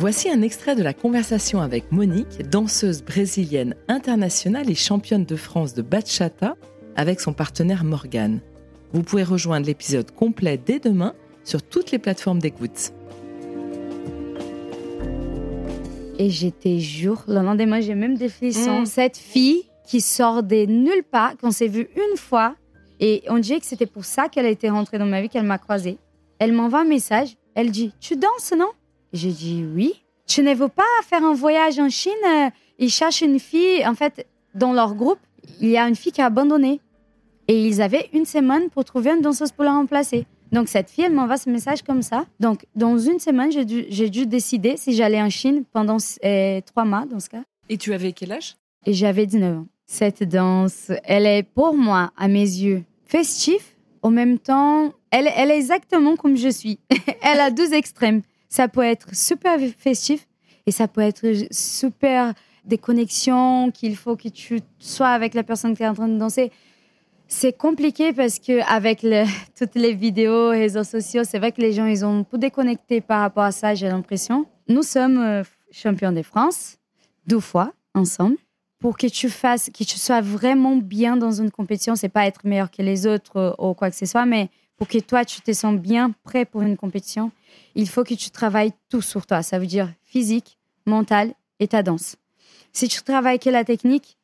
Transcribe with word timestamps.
Voici 0.00 0.30
un 0.30 0.40
extrait 0.40 0.76
de 0.76 0.82
la 0.82 0.94
conversation 0.94 1.60
avec 1.60 1.92
Monique, 1.92 2.48
danseuse 2.48 3.02
brésilienne 3.02 3.74
internationale 3.86 4.70
et 4.70 4.74
championne 4.74 5.26
de 5.26 5.36
France 5.36 5.74
de 5.74 5.82
bachata, 5.82 6.56
avec 6.96 7.20
son 7.20 7.34
partenaire 7.34 7.84
Morgan. 7.84 8.40
Vous 8.94 9.02
pouvez 9.02 9.24
rejoindre 9.24 9.66
l'épisode 9.66 10.10
complet 10.10 10.58
dès 10.58 10.78
demain 10.78 11.14
sur 11.44 11.62
toutes 11.62 11.90
les 11.92 11.98
plateformes 11.98 12.38
d'écoute. 12.38 12.92
Et 16.18 16.30
j'étais 16.30 16.78
jour, 16.78 17.22
le 17.28 17.42
lendemain, 17.42 17.82
j'ai 17.82 17.94
même 17.94 18.16
des 18.16 18.30
frissons. 18.30 18.80
Mm. 18.80 18.86
Cette 18.86 19.18
fille 19.18 19.64
qui 19.86 20.00
sort 20.00 20.42
de 20.42 20.64
nulle 20.64 21.04
part, 21.10 21.36
qu'on 21.36 21.50
s'est 21.50 21.68
vu 21.68 21.90
une 21.94 22.16
fois, 22.16 22.54
et 23.00 23.22
on 23.28 23.38
dirait 23.38 23.60
que 23.60 23.66
c'était 23.66 23.84
pour 23.84 24.06
ça 24.06 24.28
qu'elle 24.28 24.46
a 24.46 24.50
été 24.50 24.70
rentrée 24.70 24.98
dans 24.98 25.04
ma 25.04 25.20
vie, 25.20 25.28
qu'elle 25.28 25.44
m'a 25.44 25.58
croisée. 25.58 25.98
Elle 26.40 26.52
m'envoie 26.54 26.80
un 26.80 26.84
message, 26.84 27.36
elle 27.54 27.70
dit 27.70 27.92
Tu 28.00 28.16
danses, 28.16 28.52
non? 28.58 28.70
J'ai 29.12 29.30
dit 29.30 29.64
Oui. 29.74 30.02
Tu 30.26 30.42
ne 30.42 30.54
veux 30.54 30.68
pas 30.68 30.82
faire 31.06 31.22
un 31.22 31.34
voyage 31.34 31.78
en 31.78 31.88
Chine? 31.90 32.12
Euh, 32.26 32.48
Ils 32.78 32.90
cherchent 32.90 33.20
une 33.20 33.38
fille, 33.38 33.86
en 33.86 33.94
fait, 33.94 34.26
dans 34.54 34.72
leur 34.72 34.94
groupe, 34.94 35.18
il 35.60 35.68
y 35.68 35.76
a 35.76 35.86
une 35.86 35.94
fille 35.96 36.12
qui 36.12 36.22
a 36.22 36.26
abandonné. 36.26 36.80
Et 37.46 37.66
ils 37.66 37.82
avaient 37.82 38.08
une 38.14 38.24
semaine 38.24 38.70
pour 38.70 38.84
trouver 38.86 39.10
une 39.10 39.20
danseuse 39.20 39.52
pour 39.52 39.64
la 39.64 39.72
remplacer. 39.72 40.24
Donc 40.50 40.68
cette 40.68 40.88
fille, 40.88 41.04
elle 41.04 41.12
m'envoie 41.12 41.36
ce 41.36 41.50
message 41.50 41.82
comme 41.82 42.00
ça. 42.02 42.24
Donc 42.40 42.64
dans 42.74 42.96
une 42.98 43.18
semaine, 43.18 43.52
j'ai 43.52 43.64
dû, 43.64 43.82
dû 44.10 44.26
décider 44.26 44.76
si 44.78 44.94
j'allais 44.94 45.20
en 45.20 45.28
Chine 45.30 45.64
pendant 45.72 45.98
euh, 46.24 46.60
trois 46.64 46.84
mois 46.84 47.04
dans 47.06 47.20
ce 47.20 47.28
cas. 47.28 47.42
Et 47.68 47.76
tu 47.76 47.92
avais 47.92 48.12
quel 48.12 48.32
âge? 48.32 48.56
Et 48.86 48.94
j'avais 48.94 49.26
19 49.26 49.58
ans. 49.58 49.66
Cette 49.86 50.22
danse, 50.24 50.90
elle 51.04 51.26
est 51.26 51.42
pour 51.42 51.76
moi, 51.76 52.12
à 52.16 52.28
mes 52.28 52.40
yeux, 52.40 52.84
festive. 53.04 53.62
En 54.02 54.10
même 54.10 54.38
temps, 54.38 54.92
elle, 55.10 55.26
est 55.26 55.58
exactement 55.58 56.16
comme 56.16 56.36
je 56.36 56.48
suis. 56.48 56.78
elle 57.22 57.40
a 57.40 57.50
deux 57.50 57.74
extrêmes. 57.74 58.22
Ça 58.48 58.68
peut 58.68 58.82
être 58.82 59.14
super 59.14 59.58
festif 59.78 60.26
et 60.66 60.70
ça 60.70 60.88
peut 60.88 61.00
être 61.00 61.26
super 61.50 62.34
des 62.64 62.78
connexions 62.78 63.70
qu'il 63.70 63.96
faut 63.96 64.16
que 64.16 64.28
tu 64.28 64.60
sois 64.78 65.08
avec 65.08 65.34
la 65.34 65.42
personne 65.42 65.76
qui 65.76 65.82
est 65.82 65.88
en 65.88 65.94
train 65.94 66.08
de 66.08 66.18
danser. 66.18 66.50
C'est 67.28 67.52
compliqué 67.52 68.12
parce 68.12 68.38
que 68.38 68.60
avec 68.68 69.06
toutes 69.58 69.74
les 69.74 69.94
vidéos, 69.94 70.50
réseaux 70.50 70.84
sociaux, 70.84 71.22
c'est 71.24 71.38
vrai 71.38 71.52
que 71.52 71.60
les 71.60 71.72
gens 71.72 71.86
ils 71.86 72.04
ont 72.04 72.24
tout 72.24 72.38
déconnecté 72.38 73.00
par 73.00 73.20
rapport 73.20 73.44
à 73.44 73.52
ça. 73.52 73.74
J'ai 73.74 73.88
l'impression. 73.88 74.46
Nous 74.68 74.82
sommes 74.82 75.18
euh, 75.18 75.42
champions 75.70 76.12
de 76.12 76.22
France 76.22 76.78
deux 77.26 77.40
fois 77.40 77.72
ensemble. 77.94 78.36
Pour 78.80 78.96
que 78.96 79.06
tu 79.06 79.28
fasses, 79.28 79.70
que 79.70 79.84
tu 79.84 79.98
sois 79.98 80.20
vraiment 80.20 80.76
bien 80.76 81.16
dans 81.16 81.32
une 81.32 81.50
compétition, 81.50 81.96
c'est 81.96 82.08
pas 82.08 82.26
être 82.26 82.40
meilleur 82.44 82.70
que 82.70 82.82
les 82.82 83.06
autres 83.06 83.36
euh, 83.36 83.52
ou 83.58 83.74
quoi 83.74 83.90
que 83.90 83.96
ce 83.96 84.06
soit, 84.06 84.26
mais 84.26 84.48
pour 84.76 84.88
que 84.88 84.98
toi 84.98 85.24
tu 85.24 85.42
te 85.42 85.52
sens 85.52 85.76
bien 85.76 86.12
prêt 86.24 86.46
pour 86.46 86.62
une 86.62 86.76
compétition, 86.76 87.30
il 87.74 87.88
faut 87.88 88.04
que 88.04 88.14
tu 88.14 88.30
travailles 88.30 88.72
tout 88.88 89.02
sur 89.02 89.26
toi. 89.26 89.42
Ça 89.42 89.58
veut 89.58 89.66
dire 89.66 89.92
physique, 90.04 90.58
mental 90.86 91.34
et 91.58 91.68
ta 91.68 91.82
danse. 91.82 92.16
Si 92.72 92.88
tu 92.88 93.02
travailles 93.02 93.38
que 93.38 93.50
la 93.50 93.64
technique, 93.64 94.16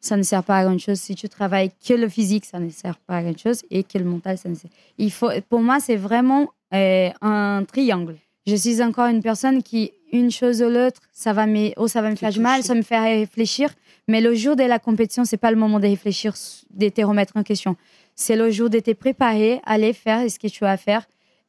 ça 0.00 0.16
ne 0.16 0.22
sert 0.22 0.42
pas 0.42 0.58
à 0.58 0.64
grand 0.64 0.78
chose. 0.78 0.98
Si 0.98 1.14
tu 1.14 1.28
travailles 1.28 1.70
que 1.86 1.94
le 1.94 2.08
physique, 2.08 2.44
ça 2.44 2.58
ne 2.58 2.68
sert 2.70 2.98
pas 2.98 3.18
à 3.18 3.22
grand 3.22 3.38
chose. 3.38 3.62
Et 3.70 3.84
que 3.84 3.96
le 3.96 4.04
mental, 4.04 4.36
ça 4.36 4.48
ne 4.48 4.54
sert. 4.54 4.70
Il 4.98 5.10
faut, 5.10 5.30
pour 5.48 5.60
moi, 5.60 5.80
c'est 5.80 5.96
vraiment 5.96 6.50
euh, 6.74 7.10
un 7.22 7.64
triangle. 7.66 8.16
Je 8.46 8.54
suis 8.54 8.82
encore 8.82 9.06
une 9.06 9.22
personne 9.22 9.62
qui, 9.62 9.92
une 10.12 10.30
chose 10.30 10.62
ou 10.62 10.68
l'autre, 10.68 11.00
ça 11.12 11.32
va 11.32 11.46
me, 11.46 11.72
oh, 11.78 11.88
ça 11.88 12.02
va 12.02 12.10
me 12.10 12.16
faire 12.16 12.30
du 12.30 12.40
mal, 12.40 12.62
ça 12.62 12.74
me 12.74 12.82
fait 12.82 12.98
réfléchir. 12.98 13.70
Mais 14.08 14.20
le 14.20 14.34
jour 14.34 14.56
de 14.56 14.64
la 14.64 14.78
compétition, 14.78 15.24
c'est 15.24 15.36
pas 15.38 15.50
le 15.50 15.56
moment 15.56 15.80
de 15.80 15.86
réfléchir, 15.86 16.34
de 16.70 16.88
te 16.88 17.02
remettre 17.02 17.36
en 17.36 17.42
question. 17.42 17.76
C'est 18.14 18.36
le 18.36 18.50
jour 18.50 18.70
de 18.70 18.78
te 18.78 18.92
préparer, 18.92 19.60
aller 19.64 19.92
faire 19.92 20.30
ce 20.30 20.38
que 20.38 20.48
tu 20.48 20.64
as 20.64 20.72
à 20.72 20.76
faire. 20.76 21.06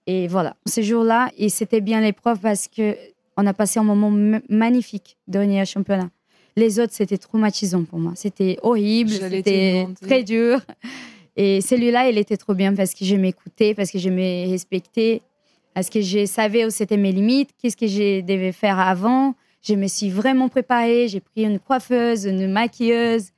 Et 0.07 0.27
voilà, 0.27 0.55
ce 0.65 0.81
jour-là, 0.81 1.31
et 1.37 1.49
c'était 1.49 1.81
bien 1.81 2.01
l'épreuve 2.01 2.39
parce 2.39 2.67
que 2.67 2.95
on 3.37 3.45
a 3.45 3.53
passé 3.53 3.79
un 3.79 3.83
moment 3.83 4.39
magnifique 4.49 5.17
dernier 5.27 5.65
championnat. 5.65 6.09
Les 6.55 6.79
autres, 6.79 6.93
c'était 6.93 7.17
traumatisant 7.17 7.83
pour 7.83 7.99
moi. 7.99 8.13
C'était 8.15 8.57
horrible, 8.61 9.09
c'était 9.09 9.87
très 10.01 10.23
dur. 10.23 10.61
Et 11.35 11.59
celui-là, 11.59 12.09
il 12.09 12.17
était 12.17 12.37
trop 12.37 12.53
bien 12.53 12.73
parce 12.73 12.93
que 12.93 13.03
je 13.03 13.15
m'écoutais, 13.15 13.73
parce 13.73 13.91
que 13.91 13.99
je 13.99 14.09
me 14.09 14.49
respectais, 14.49 15.21
parce 15.73 15.89
que 15.89 15.99
je 15.99 16.25
savais 16.25 16.65
où 16.65 16.69
c'était 16.69 16.95
mes 16.95 17.11
limites, 17.11 17.49
qu'est-ce 17.61 17.75
que 17.75 17.87
je 17.87 18.21
devais 18.21 18.53
faire 18.53 18.79
avant. 18.79 19.35
Je 19.67 19.73
me 19.75 19.87
suis 19.87 20.09
vraiment 20.09 20.47
préparée. 20.49 21.07
J'ai 21.07 21.19
pris 21.21 21.43
une 21.43 21.59
coiffeuse, 21.59 22.25
une 22.25 22.51
maquilleuse. 22.51 23.29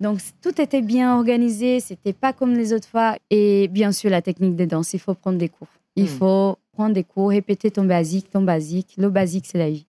Donc, 0.00 0.20
tout 0.42 0.60
était 0.60 0.82
bien 0.82 1.14
organisé. 1.16 1.80
C'était 1.80 2.12
pas 2.12 2.32
comme 2.32 2.54
les 2.54 2.72
autres 2.72 2.88
fois. 2.88 3.16
Et 3.30 3.68
bien 3.68 3.92
sûr, 3.92 4.10
la 4.10 4.22
technique 4.22 4.56
de 4.56 4.64
danse, 4.64 4.92
il 4.94 5.00
faut 5.00 5.14
prendre 5.14 5.38
des 5.38 5.48
cours. 5.48 5.68
Il 5.96 6.04
Mm. 6.04 6.08
faut 6.08 6.56
prendre 6.72 6.94
des 6.94 7.04
cours, 7.04 7.30
répéter 7.30 7.70
ton 7.70 7.84
basique, 7.84 8.30
ton 8.30 8.42
basique. 8.42 8.94
Le 8.96 9.08
basique, 9.10 9.46
c'est 9.46 9.58
la 9.58 9.70
vie. 9.70 9.86